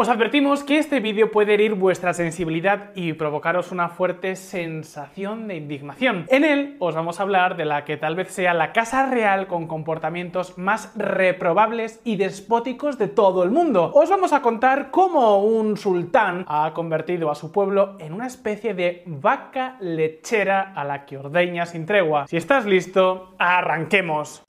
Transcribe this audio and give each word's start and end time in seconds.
Os 0.00 0.08
advertimos 0.08 0.62
que 0.62 0.78
este 0.78 1.00
vídeo 1.00 1.32
puede 1.32 1.54
herir 1.54 1.74
vuestra 1.74 2.14
sensibilidad 2.14 2.90
y 2.94 3.14
provocaros 3.14 3.72
una 3.72 3.88
fuerte 3.88 4.36
sensación 4.36 5.48
de 5.48 5.56
indignación. 5.56 6.24
En 6.28 6.44
él 6.44 6.76
os 6.78 6.94
vamos 6.94 7.18
a 7.18 7.24
hablar 7.24 7.56
de 7.56 7.64
la 7.64 7.84
que 7.84 7.96
tal 7.96 8.14
vez 8.14 8.28
sea 8.28 8.54
la 8.54 8.72
casa 8.72 9.06
real 9.06 9.48
con 9.48 9.66
comportamientos 9.66 10.56
más 10.56 10.92
reprobables 10.94 12.00
y 12.04 12.14
despóticos 12.14 12.96
de 12.96 13.08
todo 13.08 13.42
el 13.42 13.50
mundo. 13.50 13.90
Os 13.92 14.08
vamos 14.08 14.32
a 14.32 14.40
contar 14.40 14.92
cómo 14.92 15.42
un 15.42 15.76
sultán 15.76 16.44
ha 16.46 16.72
convertido 16.74 17.28
a 17.28 17.34
su 17.34 17.50
pueblo 17.50 17.96
en 17.98 18.12
una 18.12 18.28
especie 18.28 18.74
de 18.74 19.02
vaca 19.04 19.78
lechera 19.80 20.74
a 20.76 20.84
la 20.84 21.06
que 21.06 21.18
ordeña 21.18 21.66
sin 21.66 21.86
tregua. 21.86 22.28
Si 22.28 22.36
estás 22.36 22.66
listo, 22.66 23.34
arranquemos. 23.36 24.44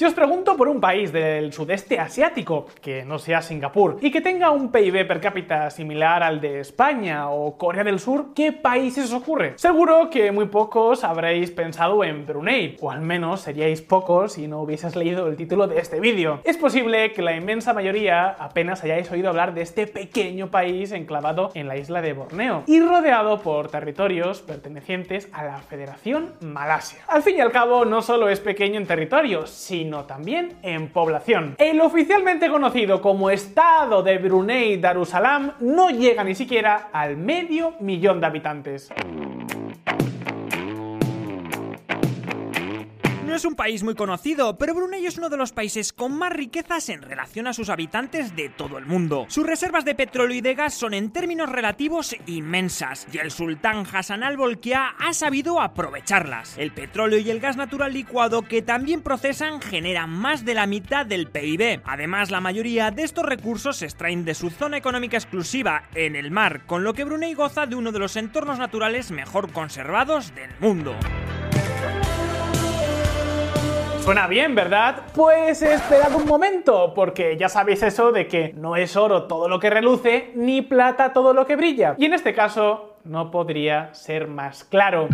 Si 0.00 0.06
os 0.06 0.14
pregunto 0.14 0.56
por 0.56 0.66
un 0.68 0.80
país 0.80 1.12
del 1.12 1.52
sudeste 1.52 1.98
asiático, 1.98 2.64
que 2.80 3.04
no 3.04 3.18
sea 3.18 3.42
Singapur, 3.42 3.98
y 4.00 4.10
que 4.10 4.22
tenga 4.22 4.50
un 4.50 4.72
PIB 4.72 5.06
per 5.06 5.20
cápita 5.20 5.68
similar 5.68 6.22
al 6.22 6.40
de 6.40 6.60
España 6.60 7.28
o 7.28 7.58
Corea 7.58 7.84
del 7.84 7.98
Sur, 7.98 8.32
¿qué 8.34 8.50
países 8.50 9.12
os 9.12 9.20
ocurre? 9.20 9.52
Seguro 9.56 10.08
que 10.08 10.32
muy 10.32 10.46
pocos 10.46 11.04
habréis 11.04 11.50
pensado 11.50 12.02
en 12.02 12.24
Brunei, 12.24 12.78
o 12.80 12.90
al 12.90 13.02
menos 13.02 13.42
seríais 13.42 13.82
pocos 13.82 14.32
si 14.32 14.48
no 14.48 14.62
hubieses 14.62 14.96
leído 14.96 15.26
el 15.26 15.36
título 15.36 15.66
de 15.66 15.78
este 15.78 16.00
vídeo. 16.00 16.40
Es 16.44 16.56
posible 16.56 17.12
que 17.12 17.20
la 17.20 17.36
inmensa 17.36 17.74
mayoría 17.74 18.30
apenas 18.30 18.82
hayáis 18.82 19.10
oído 19.10 19.28
hablar 19.28 19.52
de 19.52 19.60
este 19.60 19.86
pequeño 19.86 20.50
país 20.50 20.92
enclavado 20.92 21.50
en 21.52 21.68
la 21.68 21.76
isla 21.76 22.00
de 22.00 22.14
Borneo 22.14 22.62
y 22.66 22.80
rodeado 22.80 23.40
por 23.40 23.68
territorios 23.68 24.40
pertenecientes 24.40 25.28
a 25.34 25.44
la 25.44 25.58
Federación 25.58 26.32
Malasia. 26.40 27.04
Al 27.06 27.22
fin 27.22 27.36
y 27.36 27.40
al 27.42 27.52
cabo, 27.52 27.84
no 27.84 28.00
solo 28.00 28.30
es 28.30 28.40
pequeño 28.40 28.80
en 28.80 28.86
territorio, 28.86 29.46
sino 29.46 29.89
también 30.06 30.56
en 30.62 30.88
población. 30.88 31.54
El 31.58 31.80
oficialmente 31.80 32.48
conocido 32.48 33.00
como 33.02 33.30
Estado 33.30 34.02
de 34.02 34.18
Brunei 34.18 34.76
Darussalam 34.76 35.52
no 35.60 35.90
llega 35.90 36.24
ni 36.24 36.34
siquiera 36.34 36.88
al 36.92 37.16
medio 37.16 37.74
millón 37.80 38.20
de 38.20 38.26
habitantes. 38.26 38.90
No 43.30 43.36
es 43.36 43.44
un 43.44 43.54
país 43.54 43.84
muy 43.84 43.94
conocido, 43.94 44.58
pero 44.58 44.74
Brunei 44.74 45.06
es 45.06 45.16
uno 45.16 45.28
de 45.28 45.36
los 45.36 45.52
países 45.52 45.92
con 45.92 46.18
más 46.18 46.32
riquezas 46.32 46.88
en 46.88 47.00
relación 47.00 47.46
a 47.46 47.52
sus 47.52 47.68
habitantes 47.68 48.34
de 48.34 48.48
todo 48.48 48.76
el 48.76 48.86
mundo. 48.86 49.26
Sus 49.28 49.46
reservas 49.46 49.84
de 49.84 49.94
petróleo 49.94 50.36
y 50.36 50.40
de 50.40 50.56
gas 50.56 50.74
son 50.74 50.94
en 50.94 51.12
términos 51.12 51.48
relativos 51.48 52.16
inmensas, 52.26 53.06
y 53.12 53.18
el 53.18 53.30
sultán 53.30 53.86
Hassan 53.86 54.24
al-Bolkiah 54.24 54.96
ha 54.98 55.12
sabido 55.12 55.60
aprovecharlas. 55.60 56.58
El 56.58 56.72
petróleo 56.72 57.20
y 57.20 57.30
el 57.30 57.38
gas 57.38 57.56
natural 57.56 57.92
licuado 57.92 58.42
que 58.42 58.62
también 58.62 59.00
procesan 59.00 59.60
generan 59.60 60.10
más 60.10 60.44
de 60.44 60.54
la 60.54 60.66
mitad 60.66 61.06
del 61.06 61.28
PIB. 61.28 61.82
Además, 61.84 62.32
la 62.32 62.40
mayoría 62.40 62.90
de 62.90 63.04
estos 63.04 63.24
recursos 63.24 63.76
se 63.76 63.84
extraen 63.84 64.24
de 64.24 64.34
su 64.34 64.50
zona 64.50 64.76
económica 64.76 65.16
exclusiva 65.16 65.84
en 65.94 66.16
el 66.16 66.32
mar, 66.32 66.66
con 66.66 66.82
lo 66.82 66.94
que 66.94 67.04
Brunei 67.04 67.34
goza 67.34 67.66
de 67.66 67.76
uno 67.76 67.92
de 67.92 68.00
los 68.00 68.16
entornos 68.16 68.58
naturales 68.58 69.12
mejor 69.12 69.52
conservados 69.52 70.34
del 70.34 70.50
mundo. 70.58 70.96
Suena 74.10 74.26
bien, 74.26 74.56
¿verdad? 74.56 75.02
Pues 75.14 75.62
esperad 75.62 76.12
un 76.16 76.26
momento, 76.26 76.94
porque 76.96 77.36
ya 77.36 77.48
sabéis 77.48 77.80
eso 77.84 78.10
de 78.10 78.26
que 78.26 78.52
no 78.56 78.74
es 78.74 78.96
oro 78.96 79.28
todo 79.28 79.48
lo 79.48 79.60
que 79.60 79.70
reluce, 79.70 80.32
ni 80.34 80.62
plata 80.62 81.12
todo 81.12 81.32
lo 81.32 81.46
que 81.46 81.54
brilla. 81.54 81.94
Y 81.96 82.06
en 82.06 82.14
este 82.14 82.34
caso, 82.34 82.96
no 83.04 83.30
podría 83.30 83.94
ser 83.94 84.26
más 84.26 84.64
claro. 84.64 85.06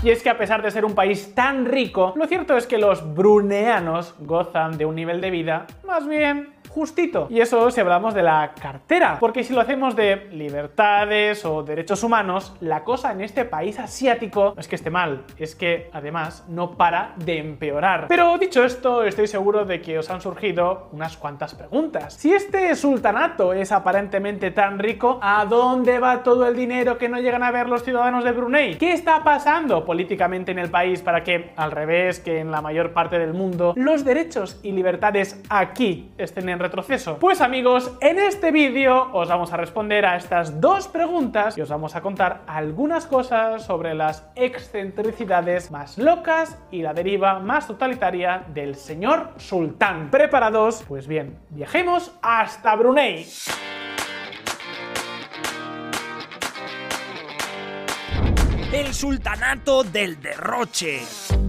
Y 0.00 0.10
es 0.10 0.22
que 0.22 0.30
a 0.30 0.38
pesar 0.38 0.62
de 0.62 0.70
ser 0.70 0.84
un 0.84 0.94
país 0.94 1.34
tan 1.34 1.66
rico, 1.66 2.12
lo 2.16 2.26
cierto 2.28 2.56
es 2.56 2.68
que 2.68 2.78
los 2.78 3.14
bruneanos 3.14 4.14
gozan 4.20 4.78
de 4.78 4.86
un 4.86 4.94
nivel 4.94 5.20
de 5.20 5.30
vida 5.30 5.66
más 5.84 6.06
bien 6.06 6.58
justito. 6.68 7.26
Y 7.30 7.40
eso 7.40 7.70
si 7.70 7.80
hablamos 7.80 8.14
de 8.14 8.22
la 8.22 8.52
cartera, 8.60 9.16
porque 9.18 9.42
si 9.42 9.52
lo 9.52 9.60
hacemos 9.60 9.96
de 9.96 10.28
libertades 10.30 11.44
o 11.44 11.62
derechos 11.62 12.02
humanos, 12.04 12.54
la 12.60 12.84
cosa 12.84 13.10
en 13.10 13.20
este 13.22 13.44
país 13.44 13.78
asiático 13.78 14.52
no 14.54 14.60
es 14.60 14.68
que 14.68 14.76
esté 14.76 14.90
mal, 14.90 15.24
es 15.38 15.56
que 15.56 15.90
además 15.92 16.44
no 16.48 16.76
para 16.76 17.14
de 17.16 17.38
empeorar. 17.38 18.06
Pero 18.08 18.38
dicho 18.38 18.62
esto, 18.62 19.02
estoy 19.02 19.26
seguro 19.26 19.64
de 19.64 19.80
que 19.80 19.98
os 19.98 20.08
han 20.10 20.20
surgido 20.20 20.88
unas 20.92 21.16
cuantas 21.16 21.54
preguntas. 21.54 22.14
Si 22.14 22.32
este 22.32 22.74
sultanato 22.76 23.52
es 23.52 23.72
aparentemente 23.72 24.50
tan 24.50 24.78
rico, 24.78 25.18
¿a 25.22 25.44
dónde 25.46 25.98
va 25.98 26.22
todo 26.22 26.46
el 26.46 26.54
dinero 26.54 26.98
que 26.98 27.08
no 27.08 27.18
llegan 27.18 27.42
a 27.42 27.50
ver 27.50 27.68
los 27.68 27.82
ciudadanos 27.82 28.22
de 28.24 28.32
Brunei? 28.32 28.78
¿Qué 28.78 28.92
está 28.92 29.24
pasando 29.24 29.84
políticamente 29.88 30.52
en 30.52 30.58
el 30.58 30.70
país 30.70 31.00
para 31.00 31.24
que, 31.24 31.50
al 31.56 31.70
revés 31.70 32.20
que 32.20 32.40
en 32.40 32.50
la 32.50 32.60
mayor 32.60 32.92
parte 32.92 33.18
del 33.18 33.32
mundo, 33.32 33.72
los 33.74 34.04
derechos 34.04 34.60
y 34.62 34.72
libertades 34.72 35.42
aquí 35.48 36.10
estén 36.18 36.50
en 36.50 36.58
retroceso? 36.58 37.16
Pues 37.18 37.40
amigos, 37.40 37.96
en 38.02 38.18
este 38.18 38.52
vídeo 38.52 39.08
os 39.14 39.30
vamos 39.30 39.50
a 39.54 39.56
responder 39.56 40.04
a 40.04 40.16
estas 40.16 40.60
dos 40.60 40.88
preguntas 40.88 41.56
y 41.56 41.62
os 41.62 41.70
vamos 41.70 41.96
a 41.96 42.02
contar 42.02 42.42
algunas 42.46 43.06
cosas 43.06 43.64
sobre 43.64 43.94
las 43.94 44.28
excentricidades 44.36 45.70
más 45.70 45.96
locas 45.96 46.58
y 46.70 46.82
la 46.82 46.92
deriva 46.92 47.38
más 47.38 47.66
totalitaria 47.66 48.44
del 48.52 48.74
señor 48.74 49.30
sultán. 49.38 50.10
¿Preparados? 50.10 50.84
Pues 50.86 51.08
bien, 51.08 51.38
viajemos 51.48 52.14
hasta 52.20 52.76
Brunei. 52.76 53.24
El 58.78 58.94
sultanato 58.94 59.82
del 59.82 60.20
derroche. 60.20 61.47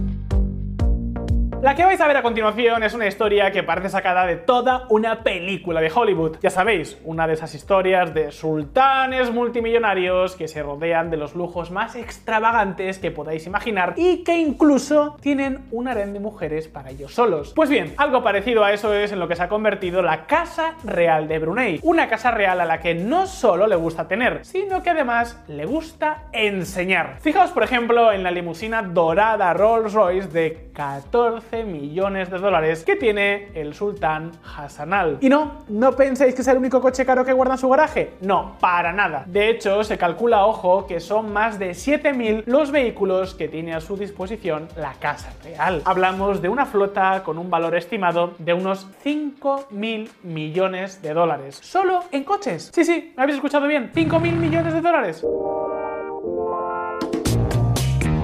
La 1.62 1.74
que 1.74 1.84
vais 1.84 2.00
a 2.00 2.06
ver 2.06 2.16
a 2.16 2.22
continuación 2.22 2.82
es 2.84 2.94
una 2.94 3.06
historia 3.06 3.52
que 3.52 3.62
parece 3.62 3.90
sacada 3.90 4.24
de 4.24 4.36
toda 4.36 4.86
una 4.88 5.22
película 5.22 5.82
de 5.82 5.92
Hollywood. 5.94 6.38
Ya 6.40 6.48
sabéis, 6.48 6.96
una 7.04 7.26
de 7.26 7.34
esas 7.34 7.54
historias 7.54 8.14
de 8.14 8.32
sultanes 8.32 9.30
multimillonarios 9.30 10.36
que 10.36 10.48
se 10.48 10.62
rodean 10.62 11.10
de 11.10 11.18
los 11.18 11.34
lujos 11.34 11.70
más 11.70 11.96
extravagantes 11.96 12.98
que 12.98 13.10
podáis 13.10 13.46
imaginar 13.46 13.92
y 13.98 14.24
que 14.24 14.38
incluso 14.38 15.18
tienen 15.20 15.66
un 15.70 15.86
harén 15.86 16.14
de 16.14 16.20
mujeres 16.20 16.66
para 16.66 16.92
ellos 16.92 17.12
solos. 17.12 17.52
Pues 17.54 17.68
bien, 17.68 17.92
algo 17.98 18.22
parecido 18.22 18.64
a 18.64 18.72
eso 18.72 18.94
es 18.94 19.12
en 19.12 19.20
lo 19.20 19.28
que 19.28 19.36
se 19.36 19.42
ha 19.42 19.48
convertido 19.50 20.00
la 20.00 20.24
Casa 20.24 20.76
Real 20.82 21.28
de 21.28 21.40
Brunei. 21.40 21.80
Una 21.82 22.08
casa 22.08 22.30
real 22.30 22.62
a 22.62 22.64
la 22.64 22.80
que 22.80 22.94
no 22.94 23.26
solo 23.26 23.66
le 23.66 23.76
gusta 23.76 24.08
tener, 24.08 24.46
sino 24.46 24.82
que 24.82 24.88
además 24.88 25.38
le 25.46 25.66
gusta 25.66 26.22
enseñar. 26.32 27.18
Fijaos, 27.20 27.50
por 27.50 27.64
ejemplo, 27.64 28.12
en 28.12 28.22
la 28.22 28.30
limusina 28.30 28.80
dorada 28.80 29.52
Rolls 29.52 29.92
Royce 29.92 30.28
de 30.28 30.70
14 30.72 31.49
millones 31.64 32.30
de 32.30 32.38
dólares 32.38 32.84
que 32.84 32.96
tiene 32.96 33.48
el 33.54 33.74
sultán 33.74 34.32
Hassanal. 34.56 35.18
Y 35.20 35.28
no, 35.28 35.64
no 35.68 35.92
penséis 35.92 36.34
que 36.34 36.42
es 36.42 36.48
el 36.48 36.58
único 36.58 36.80
coche 36.80 37.04
caro 37.04 37.24
que 37.24 37.32
guarda 37.32 37.54
en 37.54 37.58
su 37.58 37.68
garaje. 37.68 38.14
No, 38.20 38.56
para 38.60 38.92
nada. 38.92 39.24
De 39.26 39.50
hecho, 39.50 39.82
se 39.84 39.98
calcula, 39.98 40.46
ojo, 40.46 40.86
que 40.86 41.00
son 41.00 41.32
más 41.32 41.58
de 41.58 41.70
7.000 41.70 42.44
los 42.46 42.70
vehículos 42.70 43.34
que 43.34 43.48
tiene 43.48 43.74
a 43.74 43.80
su 43.80 43.96
disposición 43.96 44.68
la 44.76 44.94
Casa 44.94 45.32
Real. 45.42 45.82
Hablamos 45.84 46.42
de 46.42 46.48
una 46.48 46.66
flota 46.66 47.22
con 47.24 47.38
un 47.38 47.50
valor 47.50 47.76
estimado 47.76 48.34
de 48.38 48.54
unos 48.54 48.86
5.000 49.04 50.08
millones 50.22 51.02
de 51.02 51.14
dólares. 51.14 51.58
Solo 51.62 52.04
en 52.12 52.24
coches. 52.24 52.70
Sí, 52.74 52.84
sí, 52.84 53.12
¿me 53.16 53.22
habéis 53.22 53.36
escuchado 53.36 53.66
bien? 53.66 53.90
5.000 53.94 54.32
millones 54.36 54.72
de 54.72 54.80
dólares. 54.80 55.24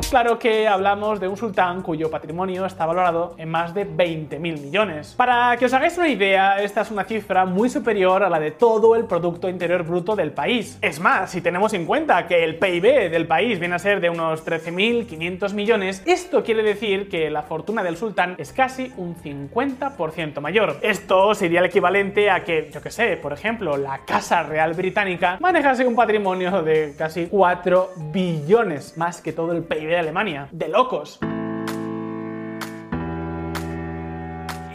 Claro 0.08 0.38
que 0.38 0.68
hablamos 0.68 1.18
de 1.18 1.26
un 1.26 1.36
sultán 1.36 1.82
cuyo 1.82 2.08
patrimonio 2.08 2.64
está 2.64 2.86
valorado 2.86 3.34
en 3.38 3.48
más 3.48 3.74
de 3.74 3.84
20.000 3.86 4.38
millones. 4.38 5.14
Para 5.16 5.56
que 5.56 5.64
os 5.66 5.72
hagáis 5.74 5.98
una 5.98 6.08
idea, 6.08 6.62
esta 6.62 6.82
es 6.82 6.92
una 6.92 7.02
cifra 7.04 7.44
muy 7.44 7.68
superior 7.68 8.22
a 8.22 8.30
la 8.30 8.38
de 8.38 8.52
todo 8.52 8.94
el 8.94 9.04
Producto 9.06 9.48
Interior 9.48 9.82
Bruto 9.82 10.14
del 10.14 10.30
país. 10.30 10.78
Es 10.80 11.00
más, 11.00 11.32
si 11.32 11.40
tenemos 11.40 11.74
en 11.74 11.86
cuenta 11.86 12.28
que 12.28 12.44
el 12.44 12.56
PIB 12.56 13.10
del 13.10 13.26
país 13.26 13.58
viene 13.58 13.74
a 13.74 13.80
ser 13.80 14.00
de 14.00 14.08
unos 14.08 14.46
13.500 14.46 15.52
millones, 15.54 16.02
esto 16.06 16.44
quiere 16.44 16.62
decir 16.62 17.08
que 17.08 17.28
la 17.28 17.42
fortuna 17.42 17.82
del 17.82 17.96
sultán 17.96 18.36
es 18.38 18.52
casi 18.52 18.92
un 18.96 19.16
50% 19.16 20.40
mayor. 20.40 20.78
Esto 20.82 21.34
sería 21.34 21.58
el 21.58 21.66
equivalente 21.66 22.30
a 22.30 22.44
que, 22.44 22.70
yo 22.72 22.80
que 22.80 22.92
sé, 22.92 23.16
por 23.16 23.32
ejemplo, 23.32 23.76
la 23.76 24.04
Casa 24.06 24.44
Real 24.44 24.72
Británica 24.74 25.36
manejase 25.40 25.84
un 25.84 25.96
patrimonio 25.96 26.62
de 26.62 26.94
casi 26.96 27.26
4 27.26 27.90
billones, 28.12 28.96
más 28.96 29.20
que 29.20 29.32
todo 29.32 29.50
el 29.50 29.64
PIB 29.64 29.95
de 29.96 30.00
Alemania. 30.00 30.48
De 30.52 30.68
locos. 30.68 31.18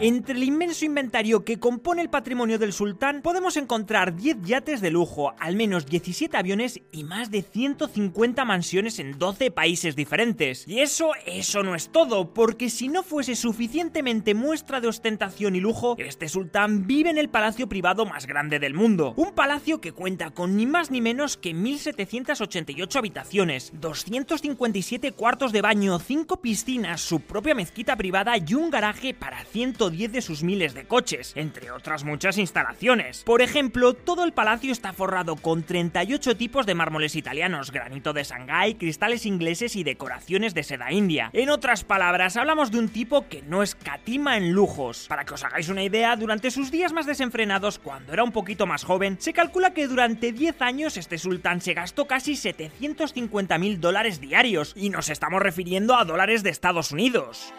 Entre 0.04 0.34
el 0.34 0.42
inmenso 0.42 0.84
inventario 0.84 1.44
que 1.44 1.60
compone 1.60 2.02
el 2.02 2.10
patrimonio 2.10 2.58
del 2.58 2.72
sultán, 2.72 3.22
podemos 3.22 3.56
encontrar 3.56 4.16
10 4.16 4.38
yates 4.42 4.80
de 4.80 4.90
lujo, 4.90 5.32
al 5.38 5.54
menos 5.54 5.86
17 5.86 6.36
aviones 6.36 6.80
y 6.90 7.04
más 7.04 7.30
de 7.30 7.42
150 7.42 8.44
mansiones 8.44 8.98
en 8.98 9.16
12 9.16 9.52
países 9.52 9.94
diferentes. 9.94 10.66
Y 10.66 10.80
eso, 10.80 11.12
eso 11.24 11.62
no 11.62 11.76
es 11.76 11.90
todo, 11.90 12.34
porque 12.34 12.68
si 12.68 12.88
no 12.88 13.04
fuese 13.04 13.36
suficientemente 13.36 14.34
muestra 14.34 14.80
de 14.80 14.88
ostentación 14.88 15.54
y 15.54 15.60
lujo, 15.60 15.94
este 15.98 16.28
sultán 16.28 16.88
vive 16.88 17.10
en 17.10 17.18
el 17.18 17.28
palacio 17.28 17.68
privado 17.68 18.04
más 18.04 18.26
grande 18.26 18.58
del 18.58 18.74
mundo. 18.74 19.14
Un 19.16 19.30
palacio 19.36 19.80
que 19.80 19.92
cuenta 19.92 20.30
con 20.30 20.56
ni 20.56 20.66
más 20.66 20.90
ni 20.90 21.00
menos 21.00 21.36
que 21.36 21.54
1788 21.54 22.98
habitaciones, 22.98 23.70
257 23.74 25.12
cuartos 25.12 25.52
de 25.52 25.62
baño, 25.62 26.00
5 26.00 26.40
piscinas, 26.42 27.02
su 27.02 27.20
propia 27.20 27.54
mezquita 27.54 27.94
privada 27.94 28.34
y 28.36 28.54
un 28.54 28.68
garaje 28.68 29.14
para 29.14 29.44
110 29.44 29.91
de 29.92 30.22
sus 30.22 30.42
miles 30.42 30.74
de 30.74 30.84
coches, 30.84 31.32
entre 31.36 31.70
otras 31.70 32.04
muchas 32.04 32.38
instalaciones. 32.38 33.22
Por 33.24 33.42
ejemplo, 33.42 33.94
todo 33.94 34.24
el 34.24 34.32
palacio 34.32 34.72
está 34.72 34.92
forrado 34.92 35.36
con 35.36 35.62
38 35.62 36.36
tipos 36.36 36.66
de 36.66 36.74
mármoles 36.74 37.14
italianos, 37.14 37.70
granito 37.70 38.12
de 38.12 38.24
Shanghái, 38.24 38.74
cristales 38.74 39.26
ingleses 39.26 39.76
y 39.76 39.84
decoraciones 39.84 40.54
de 40.54 40.62
seda 40.62 40.90
india. 40.92 41.30
En 41.34 41.50
otras 41.50 41.84
palabras, 41.84 42.36
hablamos 42.36 42.70
de 42.70 42.78
un 42.78 42.88
tipo 42.88 43.28
que 43.28 43.42
no 43.42 43.62
escatima 43.62 44.36
en 44.36 44.52
lujos. 44.52 45.06
Para 45.08 45.24
que 45.24 45.34
os 45.34 45.44
hagáis 45.44 45.68
una 45.68 45.84
idea, 45.84 46.16
durante 46.16 46.50
sus 46.50 46.70
días 46.70 46.92
más 46.92 47.06
desenfrenados, 47.06 47.78
cuando 47.78 48.12
era 48.12 48.24
un 48.24 48.32
poquito 48.32 48.66
más 48.66 48.84
joven, 48.84 49.16
se 49.20 49.32
calcula 49.32 49.74
que 49.74 49.86
durante 49.86 50.32
10 50.32 50.62
años 50.62 50.96
este 50.96 51.18
sultán 51.18 51.60
se 51.60 51.74
gastó 51.74 52.06
casi 52.06 52.34
750 52.34 53.58
mil 53.58 53.80
dólares 53.80 54.20
diarios, 54.20 54.72
y 54.74 54.90
nos 54.90 55.10
estamos 55.10 55.42
refiriendo 55.42 55.96
a 55.96 56.04
dólares 56.04 56.42
de 56.42 56.50
Estados 56.50 56.92
Unidos. 56.92 57.52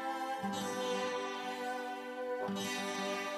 Thank 2.55 2.77
you. 2.77 2.82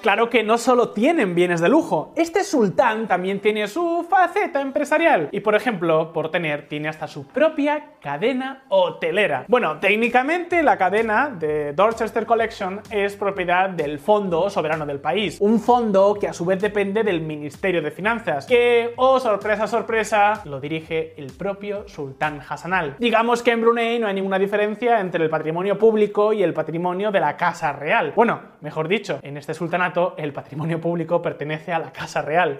Claro 0.06 0.30
que 0.30 0.44
no 0.44 0.56
solo 0.56 0.90
tienen 0.90 1.34
bienes 1.34 1.60
de 1.60 1.68
lujo, 1.68 2.12
este 2.14 2.44
sultán 2.44 3.08
también 3.08 3.40
tiene 3.40 3.66
su 3.66 4.06
faceta 4.08 4.60
empresarial. 4.60 5.28
Y 5.32 5.40
por 5.40 5.56
ejemplo, 5.56 6.12
por 6.12 6.30
tener, 6.30 6.68
tiene 6.68 6.88
hasta 6.88 7.08
su 7.08 7.26
propia 7.26 7.94
cadena 8.00 8.62
hotelera. 8.68 9.46
Bueno, 9.48 9.80
técnicamente 9.80 10.62
la 10.62 10.78
cadena 10.78 11.28
de 11.28 11.72
Dorchester 11.72 12.24
Collection 12.24 12.82
es 12.88 13.16
propiedad 13.16 13.68
del 13.68 13.98
Fondo 13.98 14.48
Soberano 14.48 14.86
del 14.86 15.00
país. 15.00 15.38
Un 15.40 15.58
fondo 15.58 16.14
que 16.14 16.28
a 16.28 16.32
su 16.32 16.44
vez 16.44 16.62
depende 16.62 17.02
del 17.02 17.20
Ministerio 17.20 17.82
de 17.82 17.90
Finanzas, 17.90 18.46
que, 18.46 18.94
oh 18.98 19.18
sorpresa, 19.18 19.66
sorpresa, 19.66 20.40
lo 20.44 20.60
dirige 20.60 21.14
el 21.16 21.32
propio 21.32 21.88
sultán 21.88 22.40
Hassanal. 22.48 22.94
Digamos 23.00 23.42
que 23.42 23.50
en 23.50 23.60
Brunei 23.60 23.98
no 23.98 24.06
hay 24.06 24.14
ninguna 24.14 24.38
diferencia 24.38 25.00
entre 25.00 25.24
el 25.24 25.30
patrimonio 25.30 25.76
público 25.76 26.32
y 26.32 26.44
el 26.44 26.54
patrimonio 26.54 27.10
de 27.10 27.18
la 27.18 27.36
Casa 27.36 27.72
Real. 27.72 28.12
Bueno, 28.14 28.40
mejor 28.60 28.86
dicho, 28.86 29.18
en 29.24 29.36
este 29.36 29.52
sultanato 29.52 29.95
el 30.18 30.32
patrimonio 30.32 30.80
público 30.80 31.22
pertenece 31.22 31.72
a 31.72 31.78
la 31.78 31.90
Casa 31.90 32.20
Real. 32.22 32.56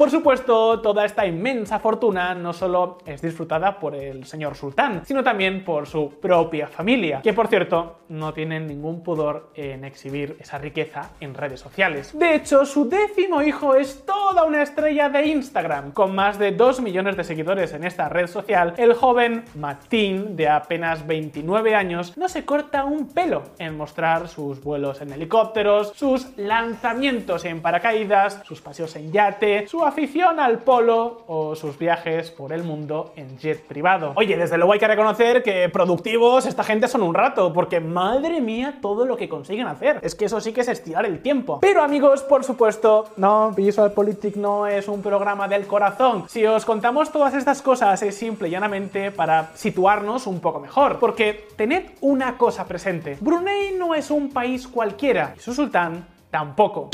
Por 0.00 0.10
supuesto, 0.10 0.80
toda 0.80 1.04
esta 1.04 1.26
inmensa 1.26 1.78
fortuna 1.78 2.34
no 2.34 2.54
solo 2.54 2.96
es 3.04 3.20
disfrutada 3.20 3.78
por 3.78 3.94
el 3.94 4.24
señor 4.24 4.54
sultán, 4.56 5.02
sino 5.04 5.22
también 5.22 5.62
por 5.62 5.86
su 5.86 6.08
propia 6.18 6.68
familia, 6.68 7.20
que 7.20 7.34
por 7.34 7.48
cierto 7.48 7.98
no 8.08 8.32
tienen 8.32 8.66
ningún 8.66 9.02
pudor 9.02 9.50
en 9.54 9.84
exhibir 9.84 10.38
esa 10.40 10.56
riqueza 10.56 11.10
en 11.20 11.34
redes 11.34 11.60
sociales. 11.60 12.18
De 12.18 12.34
hecho, 12.34 12.64
su 12.64 12.88
décimo 12.88 13.42
hijo 13.42 13.74
es 13.74 14.06
toda 14.06 14.44
una 14.44 14.62
estrella 14.62 15.10
de 15.10 15.26
Instagram, 15.26 15.92
con 15.92 16.14
más 16.14 16.38
de 16.38 16.52
2 16.52 16.80
millones 16.80 17.18
de 17.18 17.24
seguidores 17.24 17.74
en 17.74 17.84
esta 17.84 18.08
red 18.08 18.26
social. 18.26 18.72
El 18.78 18.94
joven 18.94 19.44
Martín, 19.54 20.34
de 20.34 20.48
apenas 20.48 21.06
29 21.06 21.74
años, 21.74 22.16
no 22.16 22.30
se 22.30 22.46
corta 22.46 22.86
un 22.86 23.08
pelo 23.08 23.42
en 23.58 23.76
mostrar 23.76 24.28
sus 24.28 24.64
vuelos 24.64 25.02
en 25.02 25.12
helicópteros, 25.12 25.92
sus 25.94 26.38
lanzamientos 26.38 27.44
en 27.44 27.60
paracaídas, 27.60 28.40
sus 28.44 28.62
paseos 28.62 28.96
en 28.96 29.12
yate, 29.12 29.68
su 29.68 29.89
afición 29.90 30.40
al 30.40 30.60
polo 30.60 31.24
o 31.26 31.54
sus 31.54 31.78
viajes 31.78 32.30
por 32.30 32.52
el 32.52 32.62
mundo 32.62 33.12
en 33.16 33.38
jet 33.38 33.62
privado. 33.66 34.12
Oye, 34.16 34.36
desde 34.36 34.56
luego 34.56 34.72
hay 34.72 34.78
que 34.78 34.86
reconocer 34.86 35.42
que 35.42 35.68
productivos 35.68 36.46
esta 36.46 36.64
gente 36.64 36.88
son 36.88 37.02
un 37.02 37.14
rato, 37.14 37.52
porque 37.52 37.80
madre 37.80 38.40
mía 38.40 38.78
todo 38.80 39.04
lo 39.04 39.16
que 39.16 39.28
consiguen 39.28 39.66
hacer. 39.66 39.98
Es 40.02 40.14
que 40.14 40.26
eso 40.26 40.40
sí 40.40 40.52
que 40.52 40.62
es 40.62 40.68
estirar 40.68 41.04
el 41.04 41.20
tiempo. 41.20 41.58
Pero 41.60 41.82
amigos, 41.82 42.22
por 42.22 42.44
supuesto, 42.44 43.08
no, 43.16 43.50
Visualpolitik 43.50 44.36
no 44.36 44.66
es 44.66 44.88
un 44.88 45.02
programa 45.02 45.48
del 45.48 45.66
corazón. 45.66 46.24
Si 46.28 46.46
os 46.46 46.64
contamos 46.64 47.10
todas 47.10 47.34
estas 47.34 47.60
cosas 47.60 48.02
es 48.02 48.14
simple 48.14 48.48
y 48.48 48.52
llanamente 48.52 49.10
para 49.10 49.50
situarnos 49.54 50.26
un 50.26 50.40
poco 50.40 50.60
mejor. 50.60 50.98
Porque 50.98 51.48
tened 51.56 51.90
una 52.00 52.38
cosa 52.38 52.64
presente. 52.66 53.18
Brunei 53.20 53.74
no 53.76 53.94
es 53.94 54.10
un 54.10 54.30
país 54.30 54.68
cualquiera 54.68 55.34
y 55.36 55.40
su 55.40 55.52
sultán 55.52 56.06
tampoco. 56.30 56.90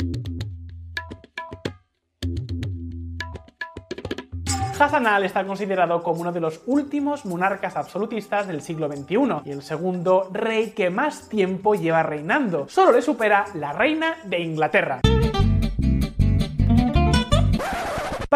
Hassan 4.79 5.07
al 5.07 5.23
está 5.23 5.43
considerado 5.43 6.03
como 6.03 6.21
uno 6.21 6.31
de 6.31 6.39
los 6.39 6.61
últimos 6.67 7.25
monarcas 7.25 7.75
absolutistas 7.75 8.47
del 8.47 8.61
siglo 8.61 8.87
XXI 8.87 9.41
y 9.45 9.51
el 9.51 9.63
segundo 9.63 10.29
rey 10.31 10.69
que 10.69 10.91
más 10.91 11.29
tiempo 11.29 11.73
lleva 11.73 12.03
reinando. 12.03 12.67
Solo 12.69 12.91
le 12.91 13.01
supera 13.01 13.45
la 13.55 13.73
reina 13.73 14.17
de 14.25 14.39
Inglaterra. 14.39 15.01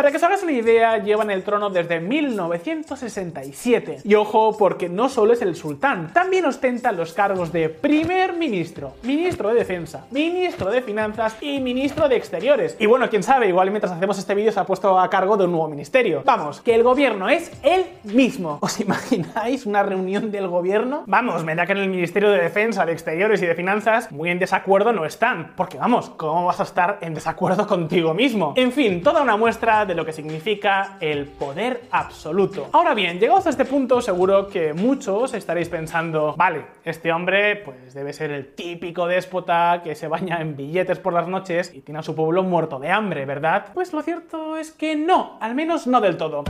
Para 0.02 0.10
que 0.10 0.18
os 0.18 0.24
hagáis 0.24 0.42
una 0.42 0.54
idea, 0.54 0.98
llevan 0.98 1.30
el 1.30 1.44
trono 1.44 1.70
desde 1.70 2.00
1967. 2.00 4.00
Y 4.04 4.16
ojo, 4.16 4.58
porque 4.58 4.90
no 4.90 5.10
solo 5.10 5.34
es 5.34 5.44
el 5.44 5.56
sultán, 5.56 6.12
también 6.12 6.44
ostenta 6.46 6.92
los 6.92 7.14
cargos 7.14 7.52
de 7.52 7.70
primer 7.70 8.34
ministro, 8.34 8.96
ministro 9.04 9.50
de 9.50 9.60
defensa, 9.60 10.08
ministro 10.10 10.72
de 10.72 10.82
finanzas 10.82 11.38
y 11.40 11.60
ministro 11.60 12.10
de 12.10 12.16
exteriores. 12.16 12.76
Y 12.80 12.88
bueno, 12.88 13.12
quién 13.12 13.22
sabe, 13.22 13.50
igual 13.50 13.70
mientras 13.70 13.94
hacemos 13.94 14.18
este 14.18 14.34
vídeo 14.34 14.52
se 14.52 14.60
ha 14.60 14.64
puesto 14.64 15.00
a 15.00 15.08
cargo 15.08 15.38
de 15.38 15.46
un 15.46 15.52
nuevo 15.52 15.68
ministerio. 15.68 16.24
Vamos, 16.26 16.62
que 16.62 16.74
el 16.74 16.82
gobierno 16.82 17.30
es 17.30 17.52
él 17.62 17.86
mismo. 18.04 18.58
¿Os 18.62 18.80
imagináis 18.80 19.68
una 19.68 19.84
reunión 19.84 20.32
del 20.32 20.48
gobierno? 20.48 21.04
Vamos, 21.06 21.44
me 21.44 21.54
da 21.54 21.68
que 21.68 21.74
en 21.74 21.78
el 21.78 21.90
ministerio 21.90 22.32
de 22.32 22.42
defensa, 22.42 22.88
de 22.88 22.94
exteriores 22.94 23.40
y 23.44 23.46
de 23.46 23.54
finanzas 23.54 24.12
muy 24.12 24.32
en 24.32 24.40
desacuerdo 24.40 24.94
no 24.94 25.06
están. 25.06 25.54
Porque 25.56 25.78
vamos, 25.78 26.10
¿cómo 26.18 26.48
vas 26.48 26.60
a 26.60 26.64
estar 26.64 26.98
en 27.02 27.14
desacuerdo 27.14 27.68
contigo 27.68 28.16
mismo? 28.16 28.56
En 28.58 28.72
fin, 28.72 29.04
toda 29.04 29.22
una 29.22 29.38
muestra 29.38 29.91
de 29.92 29.96
lo 29.96 30.06
que 30.06 30.14
significa 30.14 30.96
el 31.02 31.26
poder 31.26 31.82
absoluto. 31.92 32.70
Ahora 32.72 32.94
bien, 32.94 33.20
llegados 33.20 33.46
a 33.46 33.50
este 33.50 33.66
punto, 33.66 34.02
seguro 34.02 34.48
que 34.48 34.74
muchos 34.74 35.34
estaréis 35.34 35.68
pensando, 35.68 36.34
vale, 36.38 36.66
este 36.86 37.12
hombre 37.12 37.58
pues 37.58 37.94
debe 37.94 38.14
ser 38.14 38.32
el 38.32 38.56
típico 38.56 39.06
déspota 39.06 39.82
que 39.84 39.94
se 39.96 40.08
baña 40.08 40.40
en 40.40 40.56
billetes 40.56 41.00
por 41.00 41.12
las 41.12 41.28
noches 41.28 41.74
y 41.76 41.82
tiene 41.82 42.00
a 42.00 42.04
su 42.04 42.16
pueblo 42.16 42.42
muerto 42.42 42.80
de 42.80 42.90
hambre, 42.90 43.26
¿verdad? 43.26 43.66
Pues 43.74 43.92
lo 43.92 44.02
cierto 44.02 44.56
es 44.56 44.72
que 44.72 44.96
no, 44.96 45.38
al 45.42 45.56
menos 45.56 45.88
no 45.88 46.00
del 46.00 46.16
todo. 46.16 46.46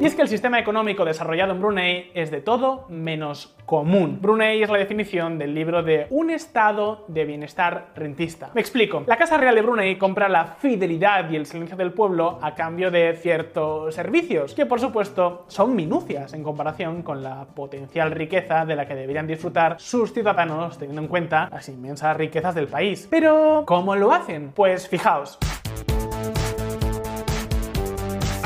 Y 0.00 0.06
es 0.06 0.14
que 0.14 0.22
el 0.22 0.28
sistema 0.28 0.60
económico 0.60 1.04
desarrollado 1.04 1.52
en 1.52 1.60
Brunei 1.60 2.12
es 2.14 2.30
de 2.30 2.40
todo 2.40 2.86
menos 2.88 3.56
común. 3.66 4.18
Brunei 4.22 4.62
es 4.62 4.70
la 4.70 4.78
definición 4.78 5.38
del 5.38 5.52
libro 5.52 5.82
de 5.82 6.06
un 6.10 6.30
estado 6.30 7.04
de 7.08 7.24
bienestar 7.24 7.88
rentista. 7.96 8.50
Me 8.54 8.60
explico. 8.60 9.02
La 9.08 9.16
Casa 9.16 9.36
Real 9.36 9.56
de 9.56 9.62
Brunei 9.62 9.98
compra 9.98 10.28
la 10.28 10.56
fidelidad 10.60 11.28
y 11.28 11.34
el 11.34 11.46
silencio 11.46 11.76
del 11.76 11.92
pueblo 11.92 12.38
a 12.40 12.54
cambio 12.54 12.92
de 12.92 13.14
ciertos 13.14 13.92
servicios, 13.92 14.54
que 14.54 14.66
por 14.66 14.78
supuesto 14.78 15.44
son 15.48 15.74
minucias 15.74 16.32
en 16.32 16.44
comparación 16.44 17.02
con 17.02 17.20
la 17.20 17.46
potencial 17.46 18.12
riqueza 18.12 18.64
de 18.64 18.76
la 18.76 18.86
que 18.86 18.94
deberían 18.94 19.26
disfrutar 19.26 19.80
sus 19.80 20.12
ciudadanos 20.12 20.78
teniendo 20.78 21.02
en 21.02 21.08
cuenta 21.08 21.48
las 21.50 21.68
inmensas 21.68 22.16
riquezas 22.16 22.54
del 22.54 22.68
país. 22.68 23.08
Pero, 23.10 23.64
¿cómo 23.66 23.96
lo 23.96 24.12
hacen? 24.12 24.52
Pues 24.54 24.88
fijaos. 24.88 25.40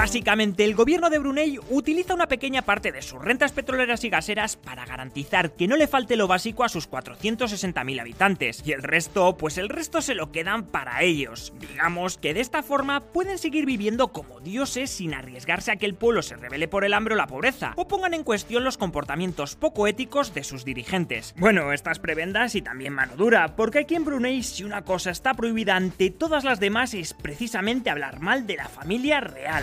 Básicamente, 0.03 0.65
el 0.65 0.75
gobierno 0.75 1.11
de 1.11 1.21
Brunei 1.21 1.61
utiliza 1.71 2.15
una 2.15 2.27
pequeña 2.27 2.63
parte 2.63 2.91
de 2.91 3.03
sus 3.03 3.23
rentas 3.23 3.53
petroleras 3.53 4.03
y 4.03 4.11
gaseras 4.11 4.57
para 4.57 4.85
garantizar 4.85 5.53
que 5.53 5.69
no 5.69 5.77
le 5.77 5.87
falte 5.87 6.17
lo 6.17 6.27
básico 6.27 6.65
a 6.65 6.69
sus 6.69 6.91
460.000 6.91 8.01
habitantes, 8.01 8.65
y 8.67 8.73
el 8.73 8.83
resto, 8.83 9.37
pues 9.37 9.59
el 9.59 9.69
resto 9.69 10.03
se 10.03 10.17
lo 10.17 10.33
quedan 10.33 10.65
para 10.65 11.05
ellos. 11.05 11.53
Digamos 11.61 12.19
que 12.19 12.35
de 12.35 12.41
esta 12.41 12.65
forma 12.65 12.99
pueden 13.13 13.39
seguir 13.39 13.65
viviendo 13.65 14.09
como 14.09 14.41
dioses 14.41 14.91
sin 14.91 15.15
arriesgarse 15.15 15.71
a 15.71 15.77
que 15.77 15.87
el 15.87 15.95
pueblo 15.95 16.23
se 16.23 16.35
revele 16.35 16.67
por 16.67 16.85
el 16.85 16.95
hambre 16.95 17.15
o 17.15 17.17
la 17.17 17.29
pobreza, 17.29 17.73
o 17.77 17.87
pongan 17.87 18.13
en 18.13 18.25
cuestión 18.25 18.65
los 18.65 18.79
comportamientos 18.79 19.55
poco 19.55 19.87
éticos 19.87 20.35
de 20.35 20.43
sus 20.43 20.65
dirigentes. 20.65 21.33
Bueno, 21.37 21.73
estas 21.73 22.01
prebendas 22.01 22.57
y 22.57 22.63
también 22.63 22.93
mano 22.93 23.15
dura, 23.15 23.55
porque 23.55 23.79
aquí 23.79 23.95
en 23.95 24.05
Brunei 24.05 24.43
si 24.43 24.65
una 24.65 24.83
cosa 24.83 25.13
está 25.13 25.35
prohibida 25.35 25.77
ante 25.77 26.11
todas 26.11 26.43
las 26.43 26.59
demás 26.59 26.93
es 26.93 27.15
precisamente 27.15 27.89
hablar 27.89 28.19
mal 28.19 28.49
de 28.49 28.57
la 28.57 28.69
familia 28.69 29.21
real. 29.21 29.63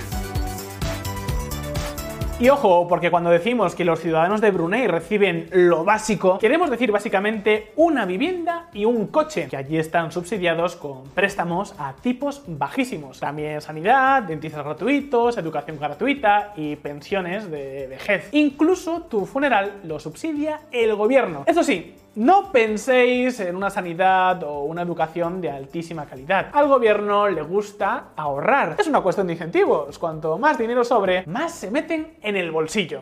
Y 2.41 2.47
ojo, 2.47 2.87
porque 2.87 3.11
cuando 3.11 3.29
decimos 3.31 3.75
que 3.75 3.83
los 3.83 3.99
ciudadanos 3.99 4.39
de 4.39 4.51
Brunei 4.51 4.87
reciben 4.87 5.49
lo 5.51 5.83
básico, 5.83 6.39
queremos 6.39 6.71
decir 6.71 6.89
básicamente 6.89 7.73
una 7.75 8.05
vivienda 8.05 8.69
y 8.71 8.85
un 8.85 9.07
coche, 9.07 9.49
que 9.49 9.57
allí 9.57 9.77
están 9.77 10.13
subsidiados 10.13 10.77
con 10.77 11.03
préstamos 11.09 11.75
a 11.77 11.95
tipos 11.95 12.43
bajísimos. 12.47 13.19
También 13.19 13.59
sanidad, 13.59 14.23
dentistas 14.23 14.63
gratuitos, 14.63 15.37
educación 15.37 15.77
gratuita 15.77 16.53
y 16.55 16.77
pensiones 16.77 17.51
de 17.51 17.87
vejez. 17.87 18.29
Incluso 18.31 19.01
tu 19.01 19.25
funeral 19.25 19.73
lo 19.83 19.99
subsidia 19.99 20.61
el 20.71 20.95
gobierno. 20.95 21.43
Eso 21.45 21.61
sí, 21.61 21.93
no 22.15 22.51
penséis 22.51 23.39
en 23.39 23.55
una 23.55 23.69
sanidad 23.69 24.43
o 24.43 24.63
una 24.63 24.81
educación 24.81 25.41
de 25.41 25.51
altísima 25.51 26.05
calidad. 26.05 26.47
Al 26.53 26.67
gobierno 26.67 27.27
le 27.27 27.41
gusta 27.41 28.09
ahorrar. 28.15 28.75
Es 28.79 28.87
una 28.87 29.01
cuestión 29.01 29.27
de 29.27 29.33
incentivos. 29.33 29.97
Cuanto 29.99 30.37
más 30.37 30.57
dinero 30.57 30.83
sobre, 30.83 31.25
más 31.27 31.53
se 31.53 31.71
meten 31.71 32.17
en 32.21 32.35
el 32.35 32.51
bolsillo. 32.51 32.99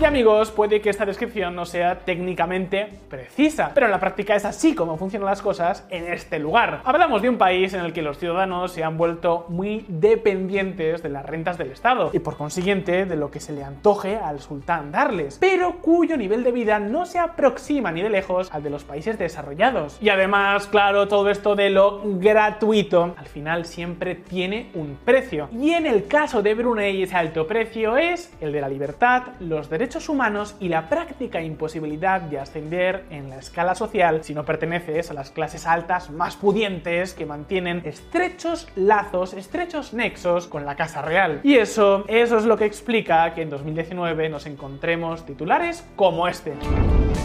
Y 0.00 0.04
amigos, 0.04 0.52
puede 0.52 0.80
que 0.80 0.90
esta 0.90 1.04
descripción 1.04 1.56
no 1.56 1.66
sea 1.66 1.98
técnicamente 1.98 2.88
precisa, 3.10 3.72
pero 3.74 3.86
en 3.86 3.90
la 3.90 3.98
práctica 3.98 4.36
es 4.36 4.44
así 4.44 4.72
como 4.72 4.96
funcionan 4.96 5.26
las 5.26 5.42
cosas 5.42 5.84
en 5.90 6.12
este 6.12 6.38
lugar. 6.38 6.82
Hablamos 6.84 7.20
de 7.20 7.28
un 7.28 7.36
país 7.36 7.74
en 7.74 7.80
el 7.80 7.92
que 7.92 8.02
los 8.02 8.16
ciudadanos 8.16 8.70
se 8.70 8.84
han 8.84 8.96
vuelto 8.96 9.46
muy 9.48 9.84
dependientes 9.88 11.02
de 11.02 11.08
las 11.08 11.26
rentas 11.26 11.58
del 11.58 11.72
Estado 11.72 12.10
y 12.12 12.20
por 12.20 12.36
consiguiente 12.36 13.06
de 13.06 13.16
lo 13.16 13.32
que 13.32 13.40
se 13.40 13.52
le 13.52 13.64
antoje 13.64 14.14
al 14.14 14.38
sultán 14.38 14.92
darles, 14.92 15.38
pero 15.40 15.78
cuyo 15.82 16.16
nivel 16.16 16.44
de 16.44 16.52
vida 16.52 16.78
no 16.78 17.04
se 17.04 17.18
aproxima 17.18 17.90
ni 17.90 18.00
de 18.00 18.10
lejos 18.10 18.50
al 18.52 18.62
de 18.62 18.70
los 18.70 18.84
países 18.84 19.18
desarrollados. 19.18 19.98
Y 20.00 20.10
además, 20.10 20.68
claro, 20.68 21.08
todo 21.08 21.28
esto 21.28 21.56
de 21.56 21.70
lo 21.70 22.02
gratuito 22.04 23.16
al 23.18 23.26
final 23.26 23.64
siempre 23.64 24.14
tiene 24.14 24.70
un 24.74 24.96
precio. 25.04 25.48
Y 25.52 25.72
en 25.72 25.86
el 25.86 26.06
caso 26.06 26.40
de 26.40 26.54
Brunei 26.54 27.02
ese 27.02 27.16
alto 27.16 27.48
precio 27.48 27.96
es 27.96 28.32
el 28.40 28.52
de 28.52 28.60
la 28.60 28.68
libertad, 28.68 29.22
los 29.40 29.68
derechos 29.68 29.87
humanos 29.96 30.54
y 30.60 30.68
la 30.68 30.88
práctica 30.88 31.40
imposibilidad 31.40 32.20
de 32.20 32.38
ascender 32.38 33.04
en 33.10 33.30
la 33.30 33.38
escala 33.38 33.74
social 33.74 34.22
si 34.22 34.34
no 34.34 34.44
perteneces 34.44 35.10
a 35.10 35.14
las 35.14 35.30
clases 35.30 35.66
altas 35.66 36.10
más 36.10 36.36
pudientes 36.36 37.14
que 37.14 37.24
mantienen 37.24 37.80
estrechos 37.84 38.68
lazos, 38.76 39.32
estrechos 39.32 39.94
nexos 39.94 40.46
con 40.46 40.66
la 40.66 40.76
Casa 40.76 41.00
Real. 41.00 41.40
Y 41.42 41.56
eso, 41.56 42.04
eso 42.06 42.36
es 42.36 42.44
lo 42.44 42.58
que 42.58 42.66
explica 42.66 43.32
que 43.34 43.42
en 43.42 43.50
2019 43.50 44.28
nos 44.28 44.46
encontremos 44.46 45.24
titulares 45.24 45.84
como 45.96 46.28
este. 46.28 46.52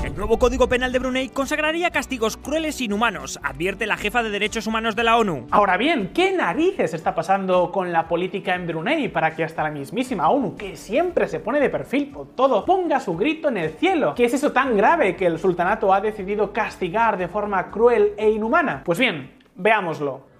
El 0.01 0.15
nuevo 0.15 0.39
Código 0.39 0.67
Penal 0.69 0.91
de 0.91 0.99
Brunei 0.99 1.29
consagraría 1.29 1.91
castigos 1.91 2.37
crueles 2.37 2.79
e 2.79 2.85
inhumanos, 2.85 3.39
advierte 3.43 3.85
la 3.85 3.97
jefa 3.97 4.23
de 4.23 4.29
Derechos 4.29 4.67
Humanos 4.67 4.95
de 4.95 5.03
la 5.03 5.17
ONU. 5.17 5.47
Ahora 5.51 5.77
bien, 5.77 6.11
¿qué 6.13 6.31
narices 6.31 6.93
está 6.93 7.13
pasando 7.13 7.71
con 7.71 7.91
la 7.91 8.07
política 8.07 8.55
en 8.55 8.65
Brunei 8.67 9.09
para 9.09 9.35
que 9.35 9.43
hasta 9.43 9.63
la 9.63 9.71
mismísima 9.71 10.29
ONU, 10.29 10.55
que 10.55 10.75
siempre 10.75 11.27
se 11.27 11.39
pone 11.39 11.59
de 11.59 11.69
perfil 11.69 12.11
por 12.11 12.27
todo, 12.35 12.65
ponga 12.65 12.99
su 12.99 13.15
grito 13.15 13.49
en 13.49 13.57
el 13.57 13.71
cielo? 13.71 14.13
¿Qué 14.15 14.25
es 14.25 14.33
eso 14.33 14.51
tan 14.51 14.75
grave 14.77 15.15
que 15.15 15.25
el 15.25 15.39
sultanato 15.39 15.93
ha 15.93 16.01
decidido 16.01 16.53
castigar 16.53 17.17
de 17.17 17.27
forma 17.27 17.71
cruel 17.71 18.13
e 18.17 18.29
inhumana? 18.29 18.81
Pues 18.85 18.99
bien, 18.99 19.31
veámoslo. 19.55 20.33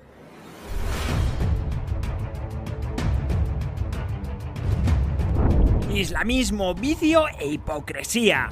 Islamismo, 5.94 6.74
vicio 6.74 7.26
e 7.40 7.48
hipocresía. 7.48 8.50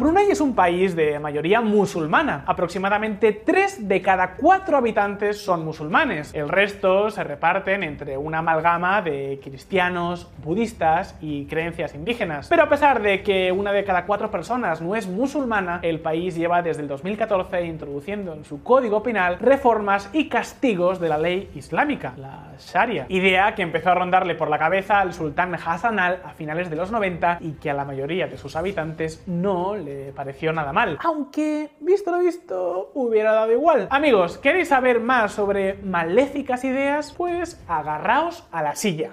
Brunei 0.00 0.30
es 0.30 0.40
un 0.40 0.54
país 0.54 0.96
de 0.96 1.18
mayoría 1.18 1.60
musulmana. 1.60 2.42
Aproximadamente 2.46 3.32
3 3.32 3.86
de 3.86 4.00
cada 4.00 4.36
4 4.36 4.78
habitantes 4.78 5.44
son 5.44 5.62
musulmanes. 5.62 6.32
El 6.32 6.48
resto 6.48 7.10
se 7.10 7.22
reparten 7.22 7.82
entre 7.82 8.16
una 8.16 8.38
amalgama 8.38 9.02
de 9.02 9.38
cristianos, 9.44 10.30
budistas 10.42 11.18
y 11.20 11.44
creencias 11.44 11.94
indígenas. 11.94 12.48
Pero 12.48 12.62
a 12.62 12.70
pesar 12.70 13.02
de 13.02 13.22
que 13.22 13.52
una 13.52 13.72
de 13.72 13.84
cada 13.84 14.06
4 14.06 14.30
personas 14.30 14.80
no 14.80 14.96
es 14.96 15.06
musulmana, 15.06 15.80
el 15.82 16.00
país 16.00 16.34
lleva 16.34 16.62
desde 16.62 16.80
el 16.80 16.88
2014 16.88 17.66
introduciendo 17.66 18.32
en 18.32 18.46
su 18.46 18.62
código 18.62 19.02
penal 19.02 19.38
reformas 19.38 20.08
y 20.14 20.30
castigos 20.30 20.98
de 20.98 21.10
la 21.10 21.18
ley 21.18 21.50
islámica, 21.54 22.14
la 22.16 22.52
Sharia. 22.58 23.04
Idea 23.10 23.54
que 23.54 23.60
empezó 23.60 23.90
a 23.90 23.96
rondarle 23.96 24.34
por 24.34 24.48
la 24.48 24.58
cabeza 24.58 25.00
al 25.00 25.12
sultán 25.12 25.54
Hassan 25.54 25.98
al 25.98 26.22
a 26.24 26.30
finales 26.30 26.70
de 26.70 26.76
los 26.76 26.90
90 26.90 27.36
y 27.42 27.52
que 27.52 27.68
a 27.68 27.74
la 27.74 27.84
mayoría 27.84 28.28
de 28.28 28.38
sus 28.38 28.56
habitantes 28.56 29.24
no 29.26 29.76
le 29.76 29.89
pareció 30.14 30.52
nada 30.52 30.72
mal. 30.72 30.98
Aunque, 31.02 31.70
visto 31.80 32.10
lo 32.10 32.18
visto, 32.18 32.90
hubiera 32.94 33.32
dado 33.32 33.52
igual. 33.52 33.88
Amigos, 33.90 34.38
¿queréis 34.38 34.68
saber 34.68 35.00
más 35.00 35.32
sobre 35.32 35.74
maléficas 35.82 36.64
ideas? 36.64 37.12
Pues 37.16 37.62
agarraos 37.68 38.46
a 38.52 38.62
la 38.62 38.74
silla. 38.74 39.10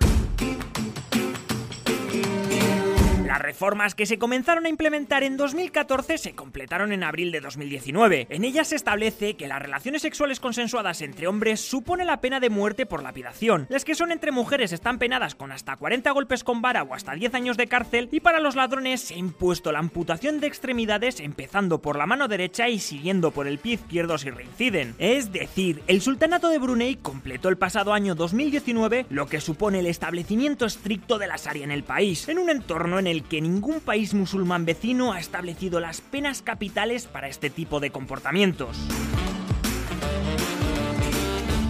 Las 3.38 3.46
reformas 3.46 3.94
que 3.94 4.08
se 4.08 4.17
comenzaron 4.17 4.65
a 4.65 4.70
implementar 4.70 5.22
en 5.22 5.38
2014 5.38 6.17
se 6.17 6.34
completaron 6.34 6.91
en 6.91 7.03
abril 7.03 7.32
de 7.32 7.39
2019. 7.39 8.25
En 8.32 8.44
ellas 8.44 8.70
se 8.70 8.75
establece 8.75 9.36
que 9.36 9.48
las 9.48 9.62
relaciones 9.62 10.01
sexuales 10.01 10.39
consensuadas 10.39 11.03
entre 11.03 11.27
hombres 11.27 11.62
supone 11.62 12.03
la 12.03 12.20
pena 12.20 12.39
de 12.39 12.50
muerte 12.50 12.88
por 12.88 13.03
lapidación. 13.03 13.67
Las 13.70 13.86
que 13.86 13.94
son 13.94 14.12
entre 14.12 14.32
mujeres 14.32 14.72
están 14.72 14.98
penadas 14.98 15.36
con 15.36 15.51
hasta 15.51 15.75
40 15.75 16.10
golpes 16.13 16.44
con 16.44 16.63
vara 16.63 16.82
o 16.82 16.96
hasta 16.96 17.13
10 17.13 17.36
años 17.36 17.58
de 17.58 17.67
cárcel 17.67 18.10
y 18.12 18.22
para 18.22 18.39
los 18.39 18.56
ladrones 18.56 19.01
se 19.01 19.13
ha 19.13 19.17
impuesto 19.17 19.72
la 19.72 19.77
amputación 19.77 20.39
de 20.39 20.48
extremidades 20.48 21.20
empezando 21.20 21.79
por 21.79 21.96
la 21.96 22.08
mano 22.08 22.27
derecha 22.27 22.70
y 22.70 22.79
siguiendo 22.79 23.29
por 23.29 23.48
el 23.48 23.60
pie 23.60 23.74
izquierdo 23.74 24.17
si 24.17 24.32
reinciden. 24.32 24.96
Es 24.98 25.32
decir, 25.32 25.84
el 25.86 26.01
sultanato 26.01 26.50
de 26.50 26.58
Brunei 26.58 26.96
completó 26.96 27.50
el 27.50 27.60
pasado 27.60 27.94
año 27.94 28.15
2019 28.15 29.06
lo 29.12 29.27
que 29.27 29.41
supone 29.41 29.82
el 29.82 29.86
establecimiento 29.86 30.65
estricto 30.65 31.20
de 31.20 31.27
la 31.27 31.38
Sharia 31.38 31.65
en 31.65 31.72
el 31.72 31.84
país, 31.84 32.27
en 32.29 32.39
un 32.39 32.50
entorno 32.50 32.98
en 32.98 33.06
el 33.06 33.26
que 33.29 33.41
ningún 33.41 33.79
país 33.79 34.13
musulmán 34.13 34.65
vecino 34.65 35.13
ha 35.13 35.19
establecido 35.19 35.79
las 35.79 36.01
penas 36.01 36.41
capitales 36.41 37.05
para 37.05 37.27
este 37.27 37.50
tipo 37.50 37.79
de 37.79 37.91
comportamientos. 37.91 38.77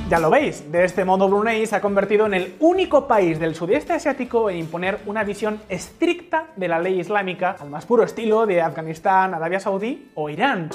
Ya 0.10 0.20
lo 0.20 0.30
veis, 0.30 0.72
de 0.72 0.86
este 0.86 1.04
modo 1.04 1.28
Brunei 1.28 1.66
se 1.66 1.76
ha 1.76 1.82
convertido 1.82 2.26
en 2.28 2.34
el 2.34 2.56
único 2.60 3.08
país 3.08 3.40
del 3.40 3.56
sudeste 3.56 3.92
asiático 3.92 4.50
en 4.50 4.60
imponer 4.60 5.00
una 5.06 5.26
visión 5.26 5.60
estricta 5.68 6.48
de 6.56 6.70
la 6.70 6.80
ley 6.80 7.02
islámica 7.02 7.58
al 7.60 7.70
más 7.70 7.86
puro 7.86 8.04
estilo 8.04 8.46
de 8.46 8.62
Afganistán, 8.62 9.34
Arabia 9.34 9.60
Saudí 9.60 10.10
o 10.16 10.30
Irán. 10.30 10.70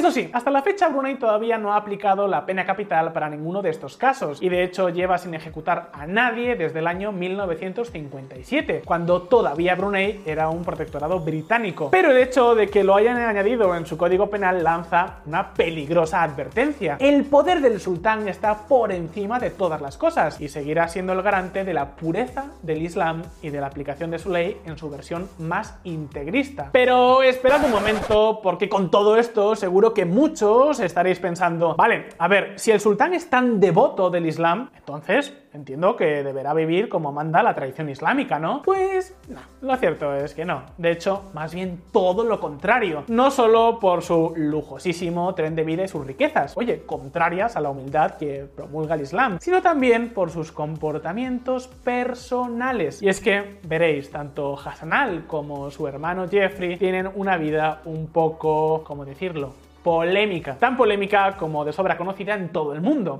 Eso 0.00 0.10
sí, 0.10 0.30
hasta 0.32 0.50
la 0.50 0.62
fecha 0.62 0.88
Brunei 0.88 1.16
todavía 1.16 1.58
no 1.58 1.74
ha 1.74 1.76
aplicado 1.76 2.26
la 2.26 2.46
pena 2.46 2.64
capital 2.64 3.12
para 3.12 3.28
ninguno 3.28 3.60
de 3.60 3.68
estos 3.68 3.98
casos 3.98 4.40
y 4.40 4.48
de 4.48 4.64
hecho 4.64 4.88
lleva 4.88 5.18
sin 5.18 5.34
ejecutar 5.34 5.90
a 5.92 6.06
nadie 6.06 6.56
desde 6.56 6.78
el 6.78 6.86
año 6.86 7.12
1957, 7.12 8.80
cuando 8.86 9.20
todavía 9.20 9.74
Brunei 9.74 10.22
era 10.24 10.48
un 10.48 10.64
protectorado 10.64 11.20
británico. 11.20 11.90
Pero 11.90 12.12
el 12.12 12.16
hecho 12.16 12.54
de 12.54 12.68
que 12.68 12.82
lo 12.82 12.94
hayan 12.96 13.18
añadido 13.18 13.76
en 13.76 13.84
su 13.84 13.98
código 13.98 14.30
penal 14.30 14.64
lanza 14.64 15.16
una 15.26 15.52
peligrosa 15.52 16.22
advertencia. 16.22 16.96
El 16.98 17.26
poder 17.26 17.60
del 17.60 17.78
sultán 17.78 18.26
está 18.26 18.56
por 18.68 18.92
encima 18.92 19.38
de 19.38 19.50
todas 19.50 19.82
las 19.82 19.98
cosas 19.98 20.40
y 20.40 20.48
seguirá 20.48 20.88
siendo 20.88 21.12
el 21.12 21.20
garante 21.20 21.62
de 21.62 21.74
la 21.74 21.96
pureza 21.96 22.46
del 22.62 22.80
Islam 22.80 23.20
y 23.42 23.50
de 23.50 23.60
la 23.60 23.66
aplicación 23.66 24.10
de 24.10 24.18
su 24.18 24.30
ley 24.30 24.62
en 24.64 24.78
su 24.78 24.88
versión 24.88 25.28
más 25.38 25.78
integrista. 25.84 26.70
Pero 26.72 27.22
esperad 27.22 27.62
un 27.66 27.70
momento 27.70 28.40
porque 28.42 28.70
con 28.70 28.90
todo 28.90 29.18
esto 29.18 29.54
seguro 29.54 29.89
que 29.94 30.04
muchos 30.04 30.80
estaréis 30.80 31.18
pensando, 31.18 31.74
vale, 31.76 32.08
a 32.18 32.28
ver, 32.28 32.54
si 32.56 32.70
el 32.70 32.80
sultán 32.80 33.14
es 33.14 33.28
tan 33.28 33.60
devoto 33.60 34.10
del 34.10 34.26
Islam, 34.26 34.70
entonces 34.76 35.32
entiendo 35.52 35.96
que 35.96 36.22
deberá 36.22 36.54
vivir 36.54 36.88
como 36.88 37.12
manda 37.12 37.42
la 37.42 37.54
tradición 37.54 37.88
islámica, 37.88 38.38
¿no? 38.38 38.62
Pues 38.62 39.16
no, 39.28 39.40
lo 39.60 39.76
cierto 39.76 40.14
es 40.14 40.34
que 40.34 40.44
no. 40.44 40.62
De 40.78 40.90
hecho, 40.92 41.30
más 41.34 41.54
bien 41.54 41.82
todo 41.92 42.24
lo 42.24 42.40
contrario. 42.40 43.04
No 43.08 43.30
solo 43.30 43.78
por 43.80 44.02
su 44.02 44.32
lujosísimo 44.36 45.34
tren 45.34 45.54
de 45.54 45.64
vida 45.64 45.84
y 45.84 45.88
sus 45.88 46.06
riquezas, 46.06 46.56
oye, 46.56 46.82
contrarias 46.84 47.56
a 47.56 47.60
la 47.60 47.70
humildad 47.70 48.16
que 48.16 48.46
promulga 48.54 48.94
el 48.94 49.02
Islam, 49.02 49.38
sino 49.40 49.62
también 49.62 50.10
por 50.10 50.30
sus 50.30 50.52
comportamientos 50.52 51.68
personales. 51.68 53.02
Y 53.02 53.08
es 53.08 53.20
que, 53.20 53.58
veréis, 53.64 54.10
tanto 54.10 54.58
Hassanal 54.58 55.26
como 55.26 55.70
su 55.70 55.86
hermano 55.86 56.28
Jeffrey 56.28 56.76
tienen 56.76 57.10
una 57.14 57.36
vida 57.36 57.80
un 57.84 58.06
poco, 58.08 58.84
¿cómo 58.84 59.04
decirlo? 59.04 59.54
polémica, 59.82 60.56
tan 60.56 60.76
polémica 60.76 61.36
como 61.38 61.64
de 61.64 61.72
sobra 61.72 61.96
conocida 61.96 62.34
en 62.34 62.50
todo 62.50 62.74
el 62.74 62.82
mundo. 62.82 63.18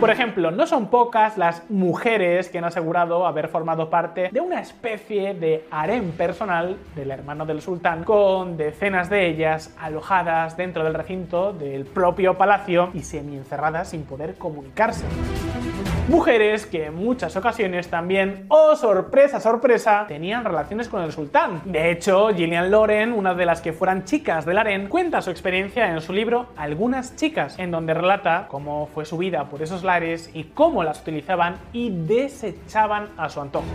Por 0.00 0.10
ejemplo, 0.10 0.50
no 0.50 0.66
son 0.66 0.88
pocas 0.88 1.38
las 1.38 1.70
mujeres 1.70 2.50
que 2.50 2.58
han 2.58 2.64
asegurado 2.64 3.26
haber 3.26 3.48
formado 3.48 3.88
parte 3.88 4.28
de 4.30 4.40
una 4.40 4.60
especie 4.60 5.32
de 5.32 5.64
harem 5.70 6.12
personal 6.12 6.76
del 6.94 7.10
hermano 7.10 7.46
del 7.46 7.62
sultán, 7.62 8.04
con 8.04 8.58
decenas 8.58 9.08
de 9.08 9.26
ellas 9.26 9.74
alojadas 9.80 10.56
dentro 10.58 10.84
del 10.84 10.92
recinto 10.92 11.54
del 11.54 11.86
propio 11.86 12.36
palacio 12.36 12.90
y 12.92 13.00
semi-encerradas 13.00 13.88
sin 13.88 14.04
poder 14.04 14.34
comunicarse. 14.34 15.06
Mujeres 16.08 16.66
que 16.66 16.86
en 16.86 16.94
muchas 16.94 17.34
ocasiones 17.34 17.88
también, 17.88 18.46
oh 18.48 18.76
sorpresa, 18.76 19.40
sorpresa, 19.40 20.04
tenían 20.06 20.44
relaciones 20.44 20.88
con 20.88 21.02
el 21.02 21.10
sultán. 21.10 21.62
De 21.64 21.90
hecho, 21.90 22.28
Gillian 22.28 22.70
Loren, 22.70 23.12
una 23.12 23.34
de 23.34 23.44
las 23.44 23.60
que 23.60 23.72
fueran 23.72 24.04
chicas 24.04 24.46
del 24.46 24.58
harén, 24.58 24.88
cuenta 24.88 25.20
su 25.20 25.30
experiencia 25.30 25.90
en 25.90 26.00
su 26.00 26.12
libro 26.12 26.46
Algunas 26.56 27.16
chicas, 27.16 27.58
en 27.58 27.72
donde 27.72 27.92
relata 27.92 28.46
cómo 28.48 28.88
fue 28.94 29.04
su 29.04 29.18
vida 29.18 29.46
por 29.46 29.62
esos 29.62 29.82
lares 29.82 30.30
y 30.32 30.44
cómo 30.44 30.84
las 30.84 31.00
utilizaban 31.00 31.56
y 31.72 31.90
desechaban 31.90 33.08
a 33.16 33.28
su 33.28 33.40
antojo 33.40 33.66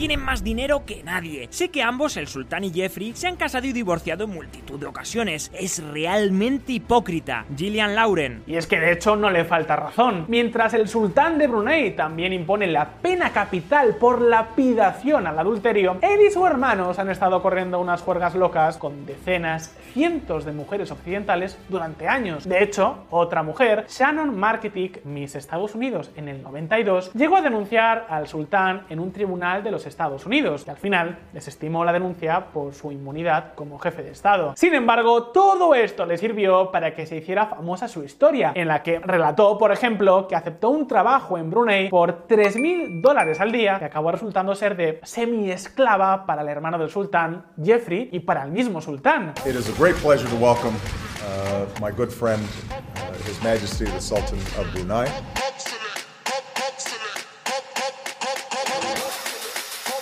tienen 0.00 0.24
más 0.24 0.42
dinero 0.42 0.86
que 0.86 1.02
nadie. 1.02 1.46
Sé 1.50 1.68
que 1.68 1.82
ambos, 1.82 2.16
el 2.16 2.26
sultán 2.26 2.64
y 2.64 2.70
Jeffrey, 2.70 3.12
se 3.14 3.28
han 3.28 3.36
casado 3.36 3.66
y 3.66 3.74
divorciado 3.74 4.24
en 4.24 4.30
multitud 4.30 4.80
de 4.80 4.86
ocasiones. 4.86 5.50
Es 5.52 5.84
realmente 5.84 6.72
hipócrita. 6.72 7.44
Gillian 7.54 7.94
Lauren. 7.94 8.42
Y 8.46 8.56
es 8.56 8.66
que 8.66 8.80
de 8.80 8.92
hecho 8.92 9.14
no 9.14 9.28
le 9.28 9.44
falta 9.44 9.76
razón. 9.76 10.24
Mientras 10.28 10.72
el 10.72 10.88
sultán 10.88 11.36
de 11.36 11.48
Brunei 11.48 11.94
también 11.94 12.32
impone 12.32 12.66
la 12.66 12.88
pena 12.88 13.28
capital 13.28 13.96
por 13.96 14.22
lapidación 14.22 15.26
al 15.26 15.38
adulterio, 15.38 15.98
él 16.00 16.22
y 16.26 16.30
su 16.30 16.46
hermano 16.46 16.94
han 16.96 17.10
estado 17.10 17.42
corriendo 17.42 17.78
unas 17.78 18.00
juergas 18.00 18.34
locas 18.34 18.78
con 18.78 19.04
decenas, 19.04 19.76
cientos 19.92 20.46
de 20.46 20.52
mujeres 20.52 20.90
occidentales 20.90 21.58
durante 21.68 22.08
años. 22.08 22.48
De 22.48 22.62
hecho, 22.62 23.04
otra 23.10 23.42
mujer, 23.42 23.84
Shannon 23.90 24.34
Marketing, 24.34 24.92
Miss 25.04 25.34
Estados 25.34 25.74
Unidos 25.74 26.10
en 26.16 26.28
el 26.28 26.42
92, 26.42 27.12
llegó 27.12 27.36
a 27.36 27.42
denunciar 27.42 28.06
al 28.08 28.28
sultán 28.28 28.86
en 28.88 28.98
un 28.98 29.12
tribunal 29.12 29.62
de 29.62 29.70
los 29.72 29.89
Estados 29.90 30.24
Unidos, 30.24 30.64
y 30.66 30.70
al 30.70 30.76
final 30.76 31.18
desestimó 31.32 31.84
la 31.84 31.92
denuncia 31.92 32.46
por 32.46 32.72
su 32.72 32.90
inmunidad 32.90 33.54
como 33.54 33.78
jefe 33.78 34.02
de 34.02 34.10
Estado. 34.10 34.54
Sin 34.56 34.74
embargo, 34.74 35.24
todo 35.24 35.74
esto 35.74 36.06
le 36.06 36.16
sirvió 36.16 36.70
para 36.70 36.94
que 36.94 37.06
se 37.06 37.16
hiciera 37.16 37.46
famosa 37.46 37.88
su 37.88 38.02
historia, 38.02 38.52
en 38.54 38.68
la 38.68 38.82
que 38.82 38.98
relató, 38.98 39.58
por 39.58 39.72
ejemplo, 39.72 40.26
que 40.26 40.36
aceptó 40.36 40.70
un 40.70 40.86
trabajo 40.86 41.36
en 41.36 41.50
Brunei 41.50 41.90
por 41.90 42.26
3.000 42.26 43.02
dólares 43.02 43.40
al 43.40 43.52
día, 43.52 43.78
que 43.78 43.84
acabó 43.84 44.10
resultando 44.10 44.54
ser 44.54 44.76
de 44.76 45.00
semi-esclava 45.02 46.24
para 46.26 46.42
el 46.42 46.48
hermano 46.48 46.78
del 46.78 46.90
sultán, 46.90 47.44
Jeffrey, 47.62 48.08
y 48.12 48.20
para 48.20 48.44
el 48.44 48.50
mismo 48.50 48.80
sultán. 48.80 49.34
It 49.44 49.54
is 49.54 49.68
a 49.68 49.82
great 49.82 49.96
pleasure 49.96 50.28
to 50.28 50.36
welcome 50.36 50.74
uh, 51.22 51.66
my 51.80 51.90
good 51.90 52.10
friend, 52.10 52.42
uh, 52.70 53.28
His 53.28 53.42
Majesty 53.42 53.84
the 53.84 54.00
Sultan 54.00 54.38
of 54.58 54.72
Brunei. 54.72 55.08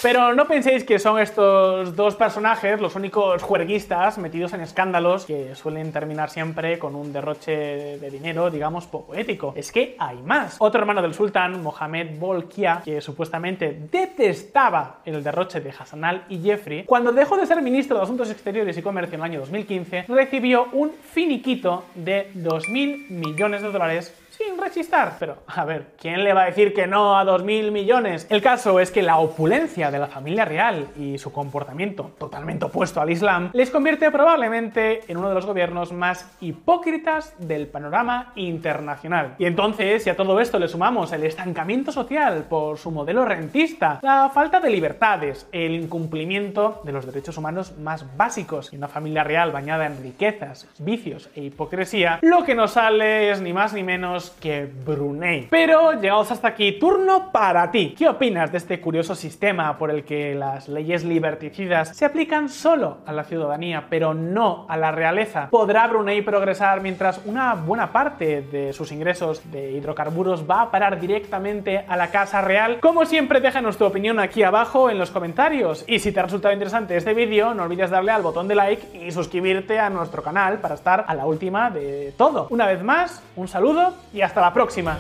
Pero 0.01 0.33
no 0.33 0.47
penséis 0.47 0.85
que 0.85 1.01
son 1.01 1.19
estos 1.19 1.97
dos 1.97 2.15
personajes 2.15 2.81
los 2.81 2.95
únicos 2.95 3.43
juerguistas 3.43 4.17
metidos 4.19 4.53
en 4.53 4.61
escándalos 4.61 5.27
que 5.27 5.57
suelen 5.57 5.93
terminar 5.93 6.31
siempre 6.31 6.79
con 6.79 6.95
un 6.95 7.13
derroche 7.13 7.99
de 7.99 8.11
dinero, 8.11 8.49
digamos, 8.49 8.87
poco 8.87 9.15
ético. 9.15 9.53
Es 9.57 9.73
que 9.73 9.97
hay 9.99 10.19
más. 10.19 10.57
Otro 10.61 10.81
hermano 10.81 11.03
del 11.03 11.15
sultán, 11.15 11.61
Mohamed 11.63 12.17
Bolkiah, 12.19 12.83
que 12.85 13.01
supuestamente 13.01 13.77
detestaba 13.91 15.01
el 15.05 15.25
derroche 15.25 15.61
de 15.61 15.71
Hassanal 15.71 16.25
y 16.29 16.39
Jeffrey, 16.39 16.85
cuando 16.85 17.11
dejó 17.11 17.37
de 17.37 17.47
ser 17.47 17.61
ministro 17.61 17.97
de 17.97 18.05
Asuntos 18.05 18.31
Exteriores 18.31 18.79
y 18.79 18.83
Comercio 18.83 19.17
en 19.17 19.21
el 19.21 19.25
año 19.25 19.41
2015, 19.41 20.05
recibió 20.09 20.69
un 20.73 20.93
finiquito 20.93 21.85
de 21.97 22.31
2.000 22.35 23.11
millones 23.11 23.63
de 23.63 23.73
dólares 23.73 24.15
sin 24.39 24.57
rechistar. 24.57 25.17
Pero, 25.19 25.39
a 25.49 25.65
ver, 25.65 25.89
¿quién 26.01 26.23
le 26.23 26.33
va 26.33 26.43
a 26.43 26.47
decir 26.47 26.73
que 26.73 26.87
no 26.87 27.19
a 27.19 27.25
2.000 27.25 27.73
millones? 27.73 28.27
El 28.31 28.41
caso 28.41 28.79
es 28.79 28.93
que 28.93 29.03
la 29.03 29.19
opulencia 29.19 29.91
de 29.91 29.99
la 29.99 30.07
familia 30.07 30.45
real 30.45 30.87
y 30.97 31.19
su 31.19 31.33
comportamiento 31.33 32.13
totalmente 32.19 32.67
opuesto 32.67 33.01
al 33.01 33.11
Islam 33.11 33.51
les 33.53 33.71
convierte 33.71 34.11
probablemente 34.13 35.03
en 35.09 35.17
uno 35.17 35.29
de 35.29 35.35
los 35.35 35.45
gobiernos 35.45 35.93
más 35.93 36.31
hipócritas 36.41 37.35
del 37.39 37.67
panorama 37.67 38.33
internacional. 38.37 39.35
Y 39.39 39.47
entonces, 39.47 40.05
si 40.05 40.11
a 40.11 40.17
todo 40.17 40.41
esto 40.41 40.59
le 40.59 40.69
sumamos 40.69 41.13
el 41.13 41.25
estancamiento 41.25 41.91
social 41.91 42.45
por 42.49 42.79
su 42.79 42.93
modelo 42.93 43.25
rentista, 43.25 43.99
la 44.03 44.31
falta 44.33 44.61
de 44.61 44.71
libertades, 44.71 45.49
el 45.51 45.75
incumplimiento 45.75 46.81
de 46.85 46.93
los 46.93 47.07
derechos 47.07 47.37
humanos 47.37 47.77
más 47.79 48.17
básicos 48.17 48.73
y 48.73 48.77
una 48.77 48.89
familia 48.89 49.25
real 49.25 49.51
bañada 49.51 49.87
en 49.87 50.01
riquezas, 50.01 50.69
vicios 50.79 51.29
e 51.35 51.43
hipocresía, 51.43 52.21
lo 52.23 52.45
que 52.45 52.55
nos 52.55 52.73
sale 52.73 53.31
es 53.31 53.41
ni 53.41 53.53
más 53.53 53.73
ni 53.73 53.83
menos 53.83 54.28
que 54.31 54.67
Brunei. 54.67 55.49
Pero 55.51 55.93
llegados 56.01 56.31
hasta 56.31 56.49
aquí, 56.49 56.79
turno 56.79 57.31
para 57.33 57.71
ti. 57.71 57.95
¿Qué 57.97 58.09
opinas 58.09 58.53
de 58.53 58.59
este 58.59 58.81
curioso 58.81 59.15
sistema 59.15 59.77
por 59.79 59.91
el 59.91 60.05
que 60.05 60.35
las 60.35 60.69
leyes 60.69 61.05
liberticidas 61.05 61.97
se 61.97 62.05
aplican 62.05 62.49
solo 62.49 62.99
a 63.07 63.13
la 63.13 63.25
ciudadanía, 63.25 63.87
pero 63.89 64.15
no 64.15 64.67
a 64.69 64.77
la 64.77 64.93
realeza? 64.93 65.49
¿Podrá 65.51 65.87
Brunei 65.87 66.23
progresar 66.23 66.81
mientras 66.81 67.21
una 67.25 67.55
buena 67.55 67.93
parte 67.93 68.43
de 68.43 68.73
sus 68.73 68.93
ingresos 68.93 69.51
de 69.51 69.73
hidrocarburos 69.73 70.49
va 70.49 70.63
a 70.63 70.71
parar 70.71 71.01
directamente 71.01 71.85
a 71.89 71.97
la 71.97 72.11
Casa 72.11 72.41
Real? 72.41 72.81
Como 72.81 73.05
siempre, 73.05 73.41
déjanos 73.41 73.77
tu 73.77 73.85
opinión 73.85 74.21
aquí 74.21 74.43
abajo 74.43 74.91
en 74.91 74.99
los 74.99 75.11
comentarios. 75.11 75.85
Y 75.87 75.99
si 75.99 76.13
te 76.13 76.21
ha 76.21 76.25
resultado 76.25 76.53
interesante 76.53 76.97
este 76.97 77.15
vídeo, 77.15 77.55
no 77.55 77.65
olvides 77.65 77.91
darle 77.91 78.13
al 78.13 78.23
botón 78.23 78.49
de 78.49 78.55
like 78.55 79.07
y 79.07 79.11
suscribirte 79.11 79.79
a 79.79 79.91
nuestro 79.91 80.23
canal 80.23 80.59
para 80.59 80.75
estar 80.75 81.05
a 81.07 81.15
la 81.15 81.27
última 81.27 81.71
de 81.71 82.13
todo. 82.17 82.47
Una 82.51 82.67
vez 82.67 82.83
más, 82.83 83.23
un 83.37 83.49
saludo 83.49 83.95
y 84.19 84.23
hasta 84.23 84.41
la 84.41 84.53
próxima. 84.53 84.99